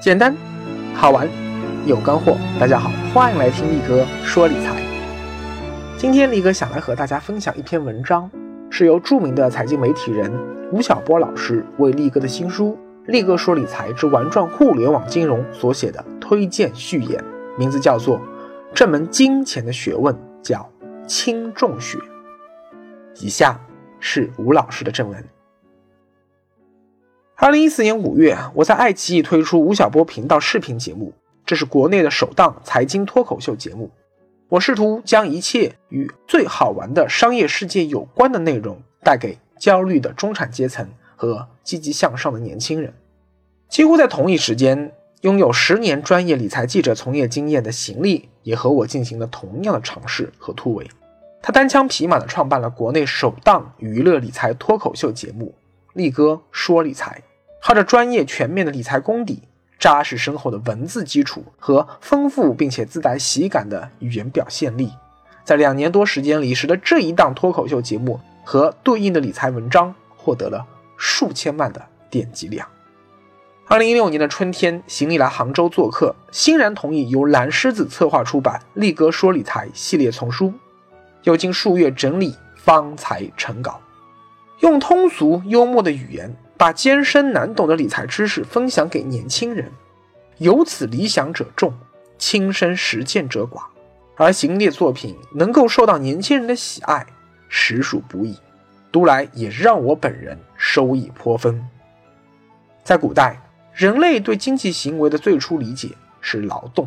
[0.00, 0.34] 简单、
[0.94, 1.28] 好玩、
[1.84, 2.34] 有干货。
[2.58, 4.82] 大家好，欢迎来听力哥说理财。
[5.98, 8.30] 今天力哥想来和大家分享一篇文章，
[8.70, 10.32] 是由著名的财经媒体人
[10.72, 12.78] 吴晓波老师为力哥的新书
[13.12, 17.22] 《力哥说理财之玩转互联网金融》所写的推荐序言，
[17.58, 18.18] 名字叫做
[18.72, 20.66] 《这门金钱的学问叫
[21.06, 21.98] 轻重学》。
[23.20, 23.60] 以下
[23.98, 25.22] 是吴老师的正文。
[27.42, 31.10] 二零一四年五月，我在爱奇艺推出吴晓波频道视频节目，
[31.46, 33.90] 这是国内的首档财经脱口秀节目。
[34.50, 40.86] 我试图将一切与最好玩的商业世界有关的内容带给焦虑的中产阶层
[41.16, 42.92] 和积极向上的年轻人。
[43.70, 50.86] 几乎在同一时间，拥有十年专业理财记者从业经验的邢力也和我进行了同样的尝试和突围。
[51.40, 55.54] 他单枪匹马地创办了国内首档娱乐理财脱口秀节目
[55.96, 57.22] 《力哥说理财》。
[57.62, 59.42] 靠着专业全面的理财功底、
[59.78, 64.92] 扎实深厚的文字基础和丰富并且自带喜感的语言表现力，
[65.44, 70.66] 在两年多时间里，使得这一档脱口秀节目和对应的理财文章获得了
[70.96, 72.66] 数千万的点击量。
[73.66, 80.52] 二零一六年的春天，邢力来杭州做客，欣然同意由蓝狮子策划出版《力哥说理财》系列丛书，
[81.22, 83.80] 又经数月整理，方才成稿，
[84.58, 86.34] 用通俗幽默的语言。
[86.60, 89.72] 把艰深难懂的理财知识分享给年轻人，
[90.36, 91.72] 由此理想者众，
[92.18, 93.62] 亲身实践者寡，
[94.14, 97.06] 而行列作品能够受到年轻人的喜爱，
[97.48, 98.36] 实属不易。
[98.92, 101.66] 读来也让我本人收益颇丰。
[102.84, 103.40] 在古代，
[103.72, 105.88] 人类对经济行为的最初理解
[106.20, 106.86] 是劳动，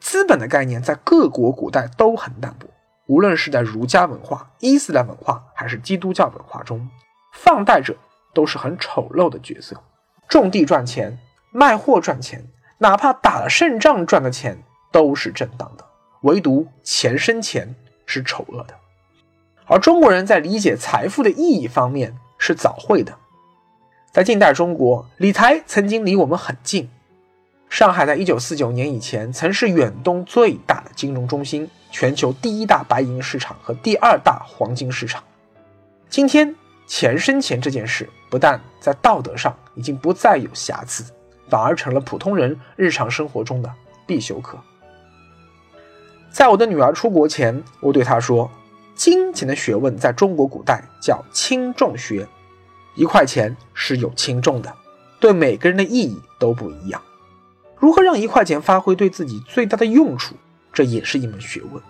[0.00, 2.66] 资本的概念在各国古代都很淡薄，
[3.06, 6.88] 无论是在儒家文化、伊斯兰文化还是基督教文化中，
[7.32, 7.94] 放贷者。
[8.34, 9.76] 都是很丑陋的角色，
[10.28, 11.18] 种地赚钱，
[11.50, 12.44] 卖货赚钱，
[12.78, 15.84] 哪怕打了胜仗赚的钱都是正当的，
[16.22, 17.74] 唯独钱生钱
[18.06, 18.74] 是丑恶的。
[19.66, 23.16] 而中国人在理解财富的意义方面是早会的，
[24.10, 26.88] 在近代中国，理财曾经离我们很近。
[27.68, 35.22] 上海在一九四九年以前曾是远东最大的金融中心，全球第一大白银市场和第二大黄金市场。
[36.08, 36.54] 今天。
[36.94, 41.02] 钱生钱这件事，不但在道德上已经不再有瑕疵，
[41.48, 43.72] 反而成了普通人日常生活中的
[44.06, 44.58] 必修课。
[46.30, 48.50] 在我的女儿出国前，我对她说
[48.94, 52.28] ：“金钱的学问在中国古代叫轻重学，
[52.94, 54.70] 一块钱是有轻重的，
[55.18, 57.00] 对每个人的意义都不一样。
[57.78, 60.34] 如何让一块钱发挥对自己最大的用处，
[60.74, 61.82] 这也是一门学问。”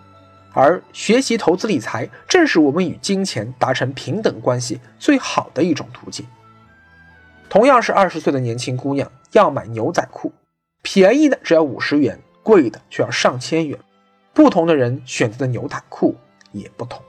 [0.52, 6.26] 而学习投资理财，正是我们与金钱达成平等关系最好的一种途径。
[7.48, 10.32] 同样是二十岁的年轻姑娘，要买牛仔裤，
[10.82, 13.78] 便宜的只要五十元，贵的却要上千元。
[14.34, 16.16] 不同的人选择的牛仔裤
[16.52, 17.02] 也不同。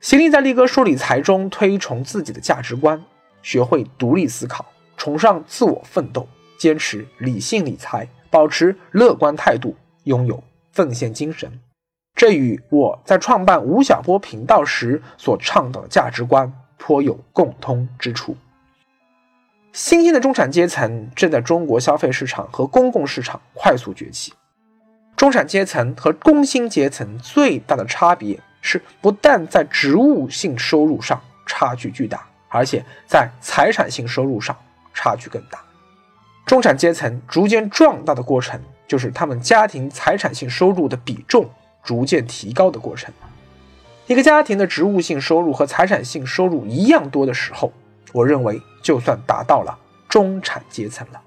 [0.00, 3.02] 席力在力哥说理财中推崇自己的价值观，
[3.42, 4.66] 学会独立思考，
[4.96, 6.28] 崇尚自我奋斗，
[6.58, 9.74] 坚持理性理财，保持乐观态度，
[10.04, 10.42] 拥有
[10.72, 11.58] 奉献精神。
[12.22, 18.36] 这与我在创办吴晓波频道时所倡导的价值观颇有共通之处。
[19.72, 24.32] 新兴的中产阶层正在中国消费市场和公共市场快速崛起。
[25.16, 34.56] 中产阶层和工薪阶层最大的差别是，不但在职务性收入上差距巨大，而且在财产性收入上
[34.94, 35.58] 差距更大。
[36.46, 41.50] 中产阶层逐渐壮大的过程，就是他们家庭财产性收入的比重。
[41.82, 43.12] 逐渐提高的过程。
[44.06, 47.72] 一个家庭的职务性收入和财产性收入一样多的时候，
[48.12, 49.78] 我认为就算达到了
[50.08, 51.20] 中产阶层了。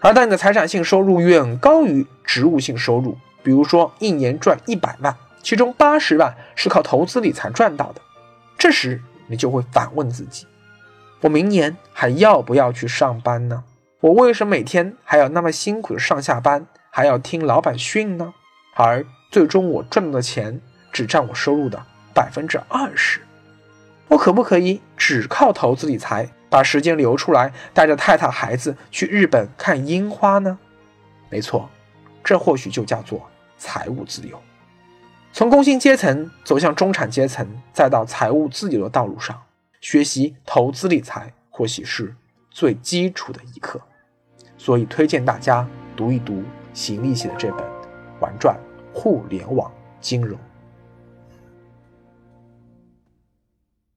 [0.00, 8.00] 而当你的财产性收入远高于职务性收入，比如说一年赚一百万，其中八十万是靠投资理财赚到的，
[8.56, 10.46] 这时你就会反问自己：
[11.20, 13.62] 我明年还要不要去上班呢？
[14.00, 18.32] 我为什么每天还要那么辛苦的上下班，还要听老板训呢？
[18.74, 20.60] 而最终我赚到的钱
[20.92, 21.80] 只占我收入的
[22.12, 23.20] 百分之二十，
[24.08, 30.58] 我可不可以只靠投资理财，把时间留出来，带着太太孩子去日本看樱花呢？
[31.28, 31.70] 没错，
[32.24, 34.40] 这或许就叫做财务自由。
[35.32, 39.40] 从工薪阶层走向中产阶层，再到财务自由的道路上，
[39.80, 42.16] 学习投资理财或许是
[42.50, 43.80] 最基础的一课。
[44.58, 45.64] 所以推荐大家
[45.96, 46.42] 读一读
[46.74, 47.60] 邢利写的这本
[48.20, 48.56] 《玩转》。
[48.92, 49.70] 互联网
[50.00, 50.49] 金融。